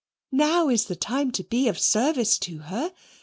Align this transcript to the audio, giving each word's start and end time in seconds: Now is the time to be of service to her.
Now 0.31 0.67
is 0.69 0.85
the 0.85 0.95
time 0.95 1.29
to 1.33 1.43
be 1.43 1.67
of 1.67 1.77
service 1.77 2.39
to 2.39 2.57
her. 2.57 2.91